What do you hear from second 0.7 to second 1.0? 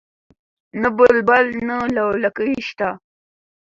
نه